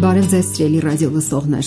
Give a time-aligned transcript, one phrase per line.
[0.00, 1.66] Բարև ձեզ, սիրելի ռադիո լսողներ։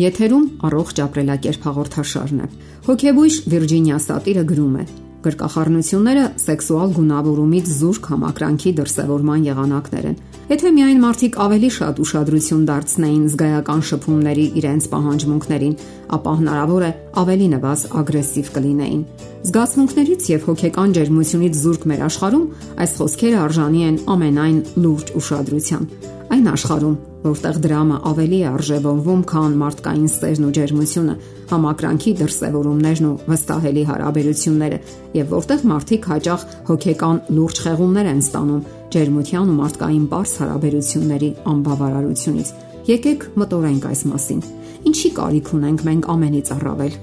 [0.00, 2.46] Եթերում առողջ ապրելակերպ հաղորդաշարն է։
[2.86, 4.84] Հոգեբույժ Վիրջինիա Սատիրը գրում է.
[5.24, 13.28] Գրկախառնությունները սեքսուալ գունավորումից զուրկ համակրանքի դրսևորման եղանակներ են։ Եթե միայն մարդիկ ավելի շատ ուշադրություն դարձնեին
[13.34, 15.76] զգայական շփումների իրենց պահանջմունքներին,
[16.16, 16.90] ապա հնարավոր է
[17.24, 19.04] ավելի նվազ ագրեսիվ կլինեին։
[19.44, 22.48] Զգացմունքներից եւ հոգեկան ջերմությունից զուրկ մեր աշխարհում
[22.84, 25.88] այս խոսքերը արժանի են ամենայն լուրջ ուշադրության։
[26.32, 31.14] Այն աշխարհում, որտեղ դրամը ավելի է արժևորվում, քան մարդկային սերն ու ջերմությունը,
[31.50, 34.78] համակրանքի դրսևորումներն ու վստահելի հարաբերությունները,
[35.18, 42.54] եւ որտեղ մարդիկ հաճախ հոգեկան լուրջ խեղումներ են ստանում ջերմության ու մարդկային པարս հարաբերությունների անբավարարությունից։
[42.84, 44.40] Եկեք մտորենք այս մասին։
[44.84, 46.98] Ինչի կարիք ունենք մենք ամենից առավել։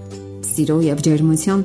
[0.52, 1.62] Սիրո եւ ջերմության,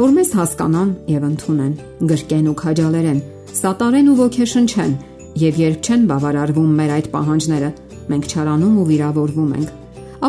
[0.00, 1.72] որ մեզ հասկանան եւ ընդունեն,
[2.10, 3.20] գրկեն ու քաջալերեն,
[3.60, 4.92] սատարեն ու ոգեշնչեն,
[5.38, 7.70] եւ երբ չեն բավարարվում մեր այդ պահանջները,
[8.10, 9.74] մենք չարանում ու վիրավորվում ենք,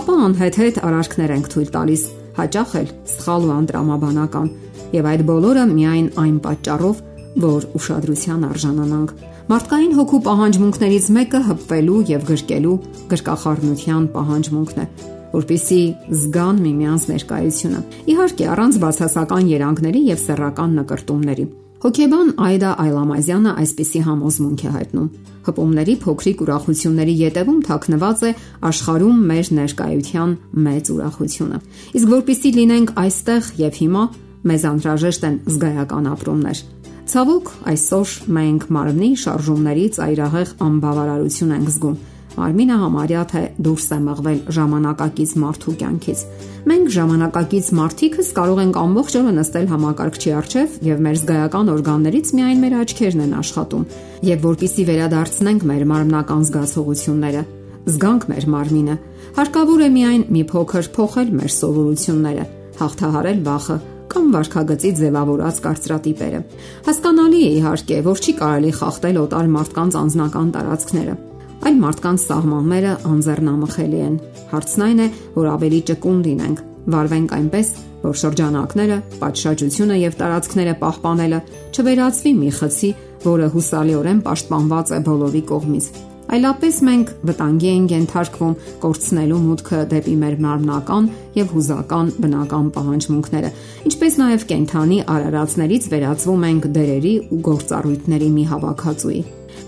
[0.01, 2.03] ապա անհետ-հետ արարքներ ենք թույլ տալիս,
[2.37, 4.51] հաճախ էլ սխալ ու անդրամաբանական,
[4.91, 7.01] եւ այդ բոլորը միայն այն պատճառով,
[7.41, 9.15] որ ուշադրության արժանանանք։
[9.51, 12.75] Մարդկային հոգու պահանջմունքներից մեկը հպվելու եւ գրկելու
[13.11, 14.87] գրկախառնության պահանջմունքն է
[15.31, 21.45] որպիսի զգան միմյանց ներկայությունը։ Իհարկե, առանց բացասական երանգների եւ սեռական նկարտումների։
[21.81, 25.05] Հոկեբան Այդա Այլամազյանը այսպիսի համոզմունք է հայտնում.
[25.47, 28.33] Հպումների փոքրիկ ուրախությունների յետևում թաքնված է
[28.69, 30.35] աշխարհում մեր ներկայության
[30.67, 31.57] մեծ ուրախությունը։
[31.97, 34.05] Իսկ որpիսի լինենք այստեղ եւ հիմա,
[34.51, 36.63] մեզ անհրաժեշտ են զգայական ապրումներ։
[37.11, 41.99] Ցավոք, այսօր մենք մարմնի շարժումների ծայրահեղ անբավարարություն ենք զգում
[42.39, 46.19] Արմինը համարյա թե դուրս է մղվել ժամանակակից մարդու կյանքից։
[46.71, 52.61] Մենք ժամանակակից մարդիկս կարող ենք ամբողջ օրը նստել համակարգչի առջև եւ մեր զգայական օրգաններից միայն
[52.63, 53.85] մեր աչքերն են աշխատում։
[54.31, 57.43] Եվ որpիսի վերադարձնենք մեր մարմնական զգացողությունները,
[57.91, 58.95] զգանք մեր մարմինը,
[59.41, 62.45] հարկավոր է միայն մի փոքր փոխել մեր սովորությունները,
[62.81, 63.77] հաղթահարել վախը
[64.11, 66.39] կամ վարքագծի ձևավորած կարծրատիպերը։
[66.87, 71.15] Հասկանալի է իհարկե, որ չի կարելի խախտել օտար մարդկանց անձնական տարածքները
[71.61, 74.13] Այլ մարդկանց սահմանները անձեռնամխելի են։
[74.49, 75.05] Հարցն այն է,
[75.35, 76.61] որ ավելի ճկուն լինենք,
[76.93, 77.67] վարվենք այնպես,
[78.01, 81.41] որ շրջանակները, պատշաճությունը եւ տարածքները պահպանելը
[81.71, 82.89] չվերածվի մի խցի,
[83.25, 85.91] որը հուսալիորեն պաշտպանված է բոլորի կողմից։
[86.31, 93.51] Այլապես մենք վտանգի ենք ենթարկվում կորցնելու մուտքը դեպի մեր մարմնական եւ հուզական բնական պահանջմունքները,
[93.91, 99.21] ինչպես նաեւ կենթանի արարածներից վերածվում ենք դերերի ու գործառույթների մի հավաքածուի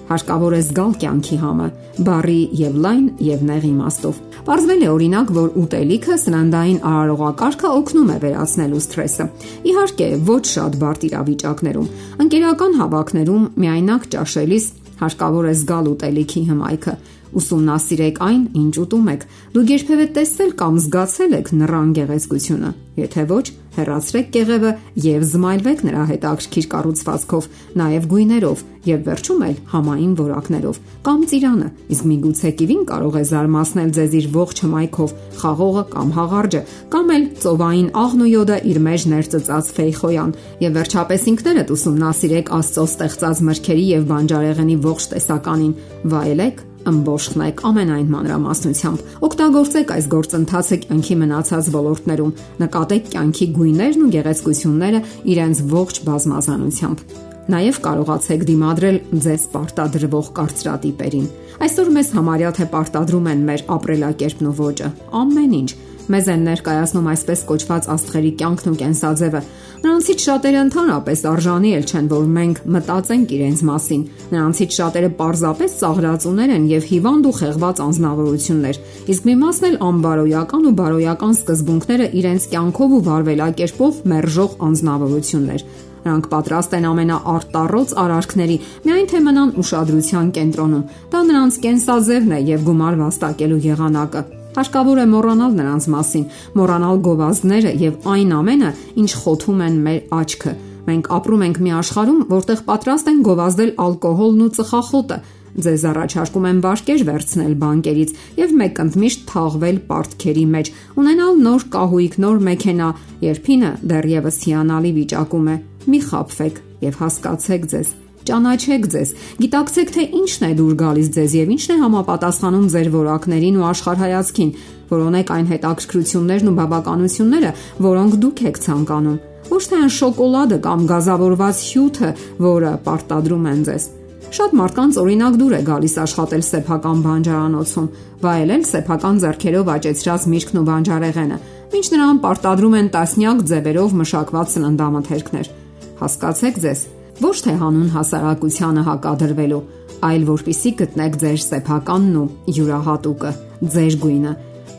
[0.10, 1.68] հարկավոր է զգալ կյանքի համը,
[2.08, 8.18] բարի եւ լայն եւ նեղ իմաստով։ Պարզվել է օրինակ, որ ուտելիքը սննդային արարողակարգը օգնում է
[8.24, 9.28] վերացնելու սթրեսը։
[9.72, 11.92] Իհարկե, ոչ շատ բարդ իրավիճակներում։
[12.24, 14.66] Ընկերական հավաքներում միայնակ ճաշելիս
[15.04, 16.94] հարկավոր է զգալ ուտելիքի հմայքը,
[17.40, 23.46] ուսումնասիրեք այն, ինչ ուտում եք։ Դուք երբևէ տեսել կամ զգացել եք նռան գեղեցկությունը։ Եթե ոչ,
[23.74, 24.72] հեռացրեք կեղևը
[25.02, 27.46] եւ զմայլվեք նրա հետաքրքիր կառուցվածքով,
[27.80, 33.94] նաեւ գույներով եւ վերջում էլ համային որակներով կամ ծիրանը։ Իսկ միգուցե կիվին կարող է զարմացնել
[33.98, 36.62] ձեզ իր ողջ հմայքով, խաղողը կամ հաղարջը,
[36.94, 40.36] կամ էլ ծովային աղն ու յոդը իր մեջ ներծծած ֆեյխոյան։
[40.68, 45.74] Եվ վերջապես ինքներդ ուսումնասիրեք Աստծո ստեղծած մրգերի եւ բանջարեղենի ողջ տեսականին,
[46.14, 52.34] վայելեք ըմբոշխնեք ամենայն մանրամասնությամբ։ Օգտագործեք այս գործընթացը կյանքի մնացած ոլորտներում։
[52.64, 57.06] Նկատեք կյանքի գույներն ու գեղեցկությունները իրենց ողջ բազմազանությամբ։
[57.44, 61.26] Նաև կարողացեք դիմադրել ձեզ պարտադրվող կարծրատիպերին։
[61.64, 64.88] Այսօր մեզ համարյա թե պարտադրում են մեր ապրելակերպն ու ոճը։
[65.20, 65.72] Ամեն ինչ
[66.12, 69.42] մեզ են ներկայացնում այսպես կոչված աստղերի կյանքն ու կենսաձևը։
[69.84, 74.04] Նրանցից շատերը ընդհանրապես արժանի էլ չեն, որ մենք մտածենք իրենց մասին։
[74.34, 78.80] Նրանցից շատերը պարզապես ծաղրածուներ են եւ հիվանդ ու խեղված անznավորություններ։
[79.14, 85.66] Իսկ մի մասն էլ անբարոյական ու բարոյական սկզբունքները իրենց կյանքով ու վարվելակերպով մերժող անznավորություններ։
[86.04, 90.86] Նրանք պատրաստ են ամենաարտառոց արարքների, միայն թե մնան ուշադրության կենտրոնում։
[91.16, 97.72] Դա նրանց կենսաձևն է եւ գումար վաստակելու եղանակը։ Հարկավոր է մոռանալ նրանց մասին, մոռանալ գովազդները
[97.82, 98.68] եւ այն ամենը,
[99.02, 100.54] ինչ խոթում են մեր աչքը։
[100.84, 105.18] Մենք ապրում ենք մի աշխարհում, որտեղ պատրաստ են գովազդել ալկոհոլն ու ծխախոտը։
[105.64, 110.72] Ձեզ առաջարկում են բարկեր վերցնել բանկերից եւ մեկ ընդմիշտ թաղվել պարտքերի մեջ,
[111.02, 112.88] ունենալ նոր կահույք, նոր մեքենա,
[113.30, 115.58] երբինը դեռևս հիանալի վիճակում է։
[115.94, 117.94] Մի խափվեք եւ հասկացեք ձեզ
[118.24, 119.10] Ճանաչեք ձեզ։
[119.44, 124.54] Գիտակցեք, թե ինչն է դուր գալիս ձեզ եւ ինչն է համապատասխանում ձեր որակներին ու աշխարհայացքին։
[124.94, 127.52] Որոնեք այն հետաքրքրություններն ու բավականությունները,
[127.84, 132.10] որոնք դուք եք ցանկանում։ Ոչ թե այն շոկոլադը կամ գազավորված հյութը,
[132.48, 133.90] որը պարտադրում են ձեզ։
[134.34, 137.90] Շատ մարդկանց օրինակ դուր է գալիս աշխատել սեփական բանջարանոցում,
[138.24, 141.38] վայելել սեփական зерքերով աճեցրած միրգն ու բանջարեղենը,
[141.78, 145.54] ինչ նրան պարտադրում են տասնյակ ձևերով մշակված սննդամթերքներ։
[146.02, 146.82] Հասկացեք ձեզ,
[147.24, 149.62] ոչ թե հանուն հասարակությանը հակադրվելու,
[150.04, 152.26] այլ որpիսի գտնեք ձեր սեփականն ու
[152.58, 153.32] յուրահատուկը,
[153.76, 154.34] ձեր գույնը։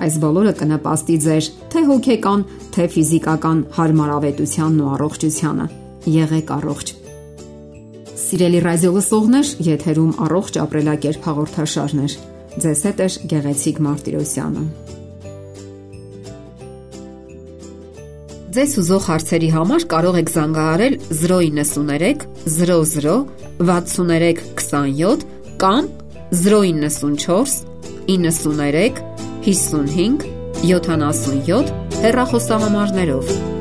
[0.05, 2.45] Այս բոլորը կնպաստի ձեր թե հոգեկան,
[2.75, 5.69] թե ֆիզիկական հարմարավետությանն ու առողջությանը։
[6.15, 6.93] Եղեք առողջ։
[8.25, 12.19] Սիրելի ռադիոլսողներ, եթերում առողջ ապրելակերպ հաղորդաշարներ։
[12.65, 14.94] Ձեզ հետ է Գեղեցիկ Մարտիրոսյանը։
[18.55, 23.17] Ձեզ ուզող հարցերի համար կարող եք զանգահարել 093 00
[23.59, 25.25] 63 27
[25.65, 25.89] կամ
[26.43, 27.57] 094
[28.07, 29.03] 93
[29.49, 30.29] 55
[30.71, 31.75] 77
[32.05, 33.54] հեռախոսահամարներով։